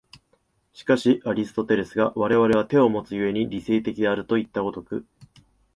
[0.73, 5.05] しかしアリストテレスが我々は手をもつ故に理性的であるといった如く